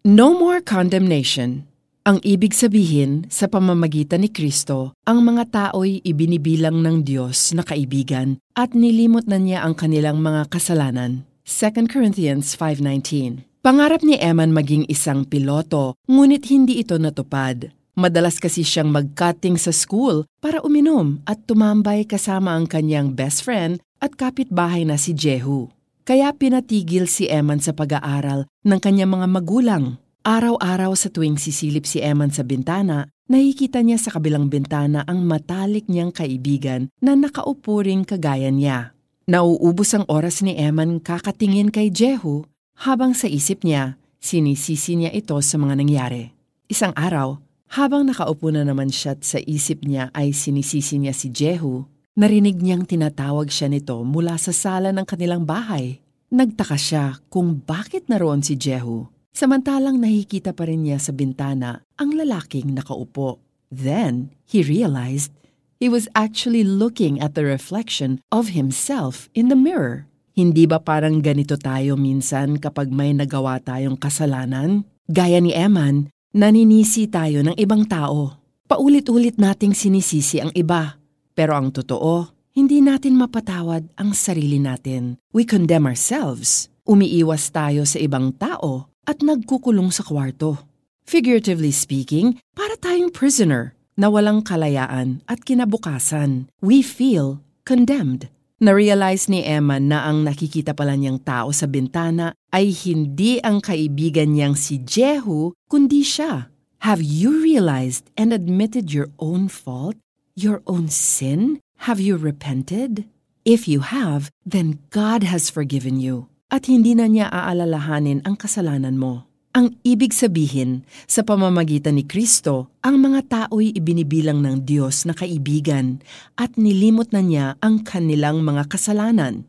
No 0.00 0.32
more 0.32 0.64
condemnation. 0.64 1.68
Ang 2.08 2.24
ibig 2.24 2.56
sabihin, 2.56 3.28
sa 3.28 3.52
pamamagitan 3.52 4.24
ni 4.24 4.32
Kristo, 4.32 4.96
ang 5.04 5.20
mga 5.20 5.52
tao'y 5.52 6.00
ibinibilang 6.00 6.80
ng 6.80 7.04
Diyos 7.04 7.52
na 7.52 7.60
kaibigan 7.60 8.40
at 8.56 8.72
nilimot 8.72 9.28
na 9.28 9.36
niya 9.36 9.60
ang 9.60 9.76
kanilang 9.76 10.24
mga 10.24 10.48
kasalanan. 10.48 11.28
2 11.44 11.84
Corinthians 11.92 12.56
5.19 12.56 13.44
Pangarap 13.60 14.00
ni 14.00 14.16
Eman 14.16 14.56
maging 14.56 14.88
isang 14.88 15.28
piloto, 15.28 16.00
ngunit 16.08 16.48
hindi 16.48 16.80
ito 16.80 16.96
natupad. 16.96 17.68
Madalas 17.92 18.40
kasi 18.40 18.64
siyang 18.64 18.88
mag-cutting 18.88 19.60
sa 19.60 19.68
school 19.68 20.24
para 20.40 20.64
uminom 20.64 21.20
at 21.28 21.44
tumambay 21.44 22.08
kasama 22.08 22.56
ang 22.56 22.64
kanyang 22.64 23.12
best 23.12 23.44
friend 23.44 23.84
at 24.00 24.16
kapitbahay 24.16 24.80
na 24.88 24.96
si 24.96 25.12
Jehu. 25.12 25.68
Kaya 26.04 26.32
pinatigil 26.32 27.04
si 27.04 27.28
Eman 27.28 27.60
sa 27.60 27.76
pag-aaral 27.76 28.48
ng 28.64 28.80
kanyang 28.80 29.12
mga 29.20 29.26
magulang. 29.28 29.84
Araw-araw 30.20 30.92
sa 30.96 31.08
tuwing 31.08 31.40
sisilip 31.40 31.88
si 31.88 32.00
Eman 32.00 32.28
sa 32.28 32.44
bintana, 32.44 33.08
nakikita 33.28 33.80
niya 33.80 33.96
sa 33.96 34.12
kabilang 34.12 34.52
bintana 34.52 35.04
ang 35.08 35.24
matalik 35.24 35.88
niyang 35.88 36.12
kaibigan 36.12 36.92
na 37.00 37.16
nakaupo 37.16 37.80
ring 37.84 38.04
kagaya 38.04 38.52
niya. 38.52 38.92
Nauubos 39.30 39.92
ang 39.96 40.04
oras 40.08 40.44
ni 40.44 40.56
Eman 40.56 41.00
kakatingin 41.00 41.72
kay 41.72 41.88
Jehu 41.88 42.44
habang 42.80 43.12
sa 43.12 43.28
isip 43.28 43.64
niya, 43.64 44.00
sinisisi 44.20 44.96
niya 44.96 45.12
ito 45.12 45.36
sa 45.40 45.56
mga 45.56 45.74
nangyari. 45.78 46.32
Isang 46.68 46.96
araw, 46.96 47.40
habang 47.70 48.08
nakaupo 48.08 48.50
na 48.50 48.66
naman 48.66 48.90
siya 48.90 49.14
sa 49.22 49.38
isip 49.38 49.86
niya 49.86 50.10
ay 50.10 50.34
sinisisi 50.34 50.98
niya 50.98 51.14
si 51.14 51.30
Jehu, 51.30 51.86
narinig 52.20 52.60
niyang 52.60 52.84
tinatawag 52.84 53.48
siya 53.48 53.72
nito 53.72 53.96
mula 54.04 54.36
sa 54.36 54.52
sala 54.52 54.92
ng 54.92 55.08
kanilang 55.08 55.48
bahay. 55.48 56.04
Nagtaka 56.28 56.76
siya 56.76 57.16
kung 57.32 57.64
bakit 57.64 58.12
naroon 58.12 58.44
si 58.44 58.60
Jehu. 58.60 59.08
Samantalang 59.32 59.96
nakikita 59.96 60.52
pa 60.52 60.68
rin 60.68 60.84
niya 60.84 61.00
sa 61.00 61.16
bintana 61.16 61.80
ang 61.96 62.12
lalaking 62.12 62.76
nakaupo. 62.76 63.40
Then, 63.72 64.36
he 64.44 64.60
realized 64.60 65.32
he 65.80 65.88
was 65.88 66.12
actually 66.12 66.60
looking 66.60 67.16
at 67.24 67.32
the 67.32 67.48
reflection 67.48 68.20
of 68.28 68.52
himself 68.52 69.32
in 69.32 69.48
the 69.48 69.56
mirror. 69.56 70.04
Hindi 70.36 70.68
ba 70.68 70.76
parang 70.76 71.24
ganito 71.24 71.56
tayo 71.56 71.96
minsan 71.96 72.60
kapag 72.60 72.92
may 72.92 73.16
nagawa 73.16 73.64
tayong 73.64 73.96
kasalanan? 73.96 74.84
Gaya 75.08 75.40
ni 75.40 75.56
Eman, 75.56 76.12
naninisi 76.36 77.08
tayo 77.08 77.40
ng 77.42 77.56
ibang 77.56 77.88
tao. 77.88 78.36
Paulit-ulit 78.70 79.40
nating 79.40 79.74
sinisisi 79.74 80.38
ang 80.38 80.54
iba. 80.54 80.99
Pero 81.40 81.56
ang 81.56 81.72
totoo, 81.72 82.28
hindi 82.52 82.84
natin 82.84 83.16
mapatawad 83.16 83.96
ang 83.96 84.12
sarili 84.12 84.60
natin. 84.60 85.16
We 85.32 85.48
condemn 85.48 85.88
ourselves. 85.88 86.68
Umiiwas 86.84 87.48
tayo 87.48 87.88
sa 87.88 87.96
ibang 87.96 88.36
tao 88.36 88.92
at 89.08 89.24
nagkukulong 89.24 89.88
sa 89.88 90.04
kwarto. 90.04 90.60
Figuratively 91.08 91.72
speaking, 91.72 92.36
para 92.52 92.76
tayong 92.76 93.08
prisoner 93.08 93.72
na 93.96 94.12
walang 94.12 94.44
kalayaan 94.44 95.24
at 95.24 95.40
kinabukasan. 95.40 96.52
We 96.60 96.84
feel 96.84 97.40
condemned. 97.64 98.28
Na-realize 98.60 99.32
ni 99.32 99.40
Emma 99.40 99.80
na 99.80 100.12
ang 100.12 100.28
nakikita 100.28 100.76
pala 100.76 100.92
niyang 100.92 101.24
tao 101.24 101.56
sa 101.56 101.64
bintana 101.64 102.36
ay 102.52 102.68
hindi 102.84 103.40
ang 103.40 103.64
kaibigan 103.64 104.36
niyang 104.36 104.60
si 104.60 104.76
Jehu, 104.84 105.56
kundi 105.72 106.04
siya. 106.04 106.52
Have 106.84 107.00
you 107.00 107.40
realized 107.40 108.12
and 108.20 108.28
admitted 108.28 108.92
your 108.92 109.08
own 109.16 109.48
fault, 109.48 109.96
your 110.42 110.64
own 110.66 110.88
sin? 110.88 111.60
Have 111.88 112.00
you 112.00 112.16
repented? 112.16 113.04
If 113.44 113.68
you 113.68 113.80
have, 113.80 114.28
then 114.44 114.80
God 114.92 115.24
has 115.24 115.48
forgiven 115.48 116.00
you 116.00 116.28
at 116.50 116.66
hindi 116.66 116.98
na 116.98 117.06
niya 117.06 117.30
aalalahanin 117.30 118.26
ang 118.26 118.36
kasalanan 118.36 118.98
mo. 118.98 119.24
Ang 119.50 119.74
ibig 119.82 120.14
sabihin, 120.14 120.86
sa 121.10 121.26
pamamagitan 121.26 121.98
ni 121.98 122.06
Kristo, 122.06 122.70
ang 122.86 123.02
mga 123.02 123.26
tao'y 123.26 123.74
ibinibilang 123.74 124.38
ng 124.46 124.62
Diyos 124.62 125.02
na 125.02 125.14
kaibigan 125.14 125.98
at 126.38 126.54
nilimot 126.54 127.10
na 127.10 127.18
niya 127.18 127.46
ang 127.58 127.82
kanilang 127.82 128.46
mga 128.46 128.70
kasalanan. 128.70 129.46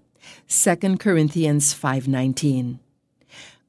2 0.49 0.97
Corinthians 0.97 1.77
5.19 1.77 2.81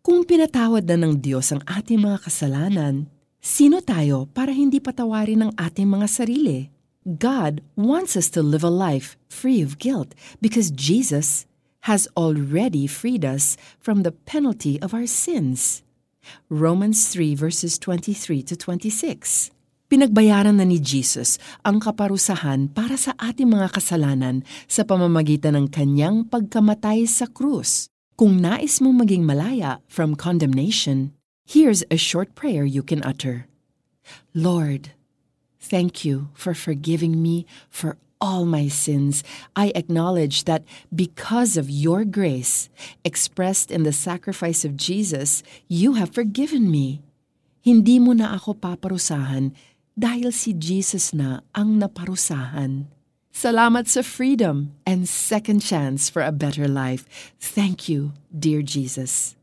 Kung 0.01 0.25
pinatawad 0.25 0.89
na 0.89 0.97
ng 1.05 1.21
Diyos 1.21 1.53
ang 1.53 1.61
ating 1.69 2.01
mga 2.01 2.25
kasalanan, 2.25 3.13
sino 3.45 3.85
tayo 3.85 4.25
para 4.33 4.57
hindi 4.57 4.81
patawarin 4.81 5.45
ang 5.45 5.53
ating 5.61 5.89
mga 5.89 6.09
sarili? 6.09 6.73
God 7.03 7.67
wants 7.75 8.15
us 8.15 8.31
to 8.31 8.47
live 8.47 8.63
a 8.63 8.71
life 8.71 9.19
free 9.27 9.59
of 9.59 9.83
guilt 9.83 10.15
because 10.39 10.71
Jesus 10.71 11.47
has 11.91 12.07
already 12.15 12.87
freed 12.87 13.27
us 13.27 13.59
from 13.83 14.07
the 14.07 14.15
penalty 14.15 14.79
of 14.79 14.95
our 14.95 15.07
sins. 15.07 15.83
Romans 16.47 17.11
3 17.11 17.35
verses 17.35 17.75
23 17.79 18.43
to 18.47 18.55
26. 18.55 19.51
Pinagbayaran 19.91 20.57
na 20.57 20.65
ni 20.65 20.79
Jesus 20.79 21.37
ang 21.67 21.83
kaparusahan 21.83 22.71
para 22.71 22.95
sa 22.95 23.13
ating 23.19 23.51
mga 23.51 23.75
kasalanan 23.77 24.47
sa 24.71 24.87
pamamagitan 24.87 25.59
ng 25.59 25.67
kanyang 25.69 26.25
pagkamatay 26.25 27.05
sa 27.05 27.27
krus. 27.27 27.91
Kung 28.15 28.39
nais 28.39 28.79
mong 28.79 29.05
maging 29.05 29.27
malaya 29.27 29.83
from 29.91 30.15
condemnation, 30.15 31.13
here's 31.45 31.83
a 31.91 31.99
short 31.99 32.33
prayer 32.39 32.63
you 32.63 32.81
can 32.81 33.03
utter. 33.03 33.51
Lord, 34.33 34.95
thank 35.63 36.05
you 36.05 36.29
for 36.35 36.53
forgiving 36.53 37.23
me 37.23 37.47
for 37.71 37.97
all 38.23 38.47
my 38.47 38.69
sins, 38.69 39.23
I 39.57 39.75
acknowledge 39.75 40.45
that 40.45 40.63
because 40.95 41.59
of 41.59 41.71
your 41.71 42.05
grace, 42.05 42.71
expressed 43.03 43.71
in 43.71 43.83
the 43.83 43.93
sacrifice 43.93 44.65
of 44.65 44.79
Jesus, 44.79 45.43
you 45.67 45.95
have 45.95 46.15
forgiven 46.15 46.71
me. 46.71 47.03
Hindi 47.63 47.99
mo 47.99 48.15
na 48.15 48.39
ako 48.39 48.59
paparusahan 48.59 49.55
dahil 49.99 50.31
si 50.31 50.55
Jesus 50.55 51.11
na 51.11 51.43
ang 51.55 51.83
naparusahan. 51.83 52.87
Salamat 53.35 53.91
sa 53.91 54.07
freedom 54.07 54.77
and 54.87 55.09
second 55.09 55.59
chance 55.65 56.07
for 56.07 56.23
a 56.23 56.35
better 56.35 56.69
life. 56.69 57.09
Thank 57.41 57.89
you, 57.89 58.15
dear 58.29 58.63
Jesus. 58.63 59.35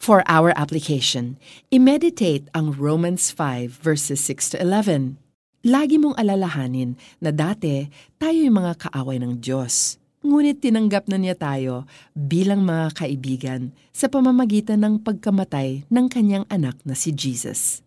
For 0.00 0.26
our 0.26 0.56
application, 0.56 1.38
imeditate 1.70 2.48
ang 2.54 2.74
Romans 2.74 3.30
5 3.30 3.76
verses 3.76 4.22
6 4.24 4.54
to 4.54 4.62
11. 4.62 5.25
Lagi 5.66 5.98
mong 5.98 6.14
alalahanin 6.14 6.94
na 7.18 7.34
dati 7.34 7.90
tayo'y 8.22 8.54
mga 8.54 8.86
kaaway 8.86 9.18
ng 9.18 9.42
Diyos. 9.42 9.98
Ngunit 10.22 10.62
tinanggap 10.62 11.10
na 11.10 11.18
niya 11.18 11.34
tayo 11.34 11.90
bilang 12.14 12.62
mga 12.62 12.94
kaibigan 12.94 13.74
sa 13.90 14.06
pamamagitan 14.06 14.78
ng 14.86 15.02
pagkamatay 15.02 15.82
ng 15.90 16.06
kanyang 16.06 16.46
anak 16.54 16.78
na 16.86 16.94
si 16.94 17.10
Jesus. 17.10 17.82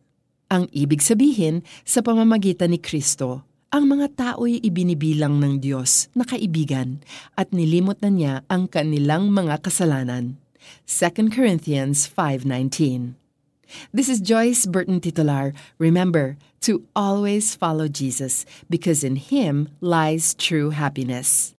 Ang 0.51 0.67
ibig 0.75 1.00
sabihin, 1.00 1.63
sa 1.88 2.03
pamamagitan 2.03 2.75
ni 2.75 2.84
Kristo, 2.84 3.47
ang 3.72 3.88
mga 3.88 4.11
tao'y 4.11 4.59
ibinibilang 4.59 5.40
ng 5.40 5.63
Diyos 5.63 6.11
na 6.11 6.28
kaibigan 6.28 7.00
at 7.40 7.56
nilimot 7.56 8.03
na 8.03 8.11
niya 8.11 8.34
ang 8.51 8.67
kanilang 8.67 9.31
mga 9.31 9.56
kasalanan. 9.63 10.35
2 10.84 11.31
Corinthians 11.31 12.11
5.19 12.11 13.19
This 13.94 14.09
is 14.09 14.22
Joyce 14.22 14.66
Burton 14.66 15.00
Titular. 15.00 15.53
Remember 15.78 16.38
to 16.62 16.85
always 16.96 17.56
follow 17.56 17.88
Jesus 17.88 18.46
because 18.69 19.03
in 19.03 19.16
Him 19.16 19.69
lies 19.81 20.34
true 20.34 20.72
happiness. 20.72 21.56